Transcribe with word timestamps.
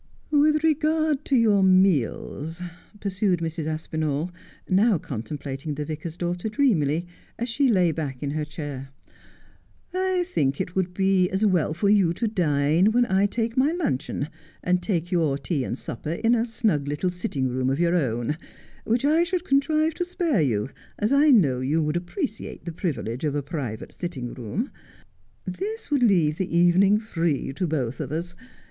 'With 0.31 0.63
regard 0.63 1.23
to 1.25 1.35
your 1.35 1.61
meals,' 1.61 2.59
pursued 2.99 3.39
Mrs. 3.39 3.67
Aspinall, 3.67 4.31
now 4.67 4.97
con 4.97 5.21
templating 5.21 5.75
the 5.75 5.85
vicar's 5.85 6.17
daughter 6.17 6.49
dreamily, 6.49 7.05
as 7.37 7.47
she 7.49 7.69
lay 7.69 7.91
back 7.91 8.23
in 8.23 8.31
her 8.31 8.43
chair,' 8.43 8.89
I 9.93 10.23
think 10.27 10.59
it 10.59 10.73
would 10.73 10.95
be 10.95 11.29
as 11.29 11.45
well 11.45 11.75
for 11.75 11.87
you 11.87 12.15
to 12.15 12.27
dine 12.27 12.91
when 12.91 13.05
I 13.11 13.27
take 13.27 13.55
my 13.55 13.71
luncheon, 13.73 14.29
and 14.63 14.81
take 14.81 15.11
your 15.11 15.37
tea 15.37 15.63
and 15.63 15.77
supper 15.77 16.13
in 16.13 16.33
a 16.33 16.47
snug 16.47 16.87
little 16.87 17.11
sitting 17.11 17.47
room 17.49 17.69
of 17.69 17.79
your 17.79 17.93
own, 17.95 18.37
which 18.85 19.05
I 19.05 19.23
should 19.23 19.45
contrive 19.45 19.93
to 19.93 20.03
spare 20.03 20.41
you, 20.41 20.71
as 20.97 21.11
I 21.13 21.29
know 21.29 21.59
you 21.59 21.83
would 21.83 21.95
appreciate 21.95 22.65
the 22.65 22.71
privilege 22.73 23.23
of 23.23 23.35
a 23.35 23.43
private 23.43 23.91
sitting 23.93 24.33
room. 24.33 24.71
This 25.45 25.91
would 25.91 26.01
leave 26.01 26.37
the 26.37 26.57
evening 26.57 26.97
free 26.97 27.53
to 27.53 27.67
both 27.67 27.99
of 27.99 28.11
us. 28.11 28.33